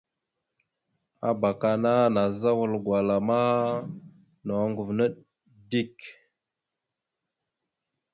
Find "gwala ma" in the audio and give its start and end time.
2.85-3.39